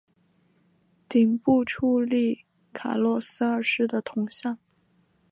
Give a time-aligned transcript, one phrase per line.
[1.07, 4.57] 顶部矗立卡洛斯二世的铜像。